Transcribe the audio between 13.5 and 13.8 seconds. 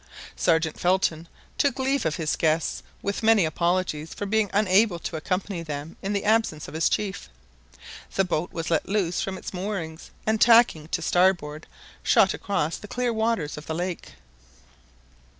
of the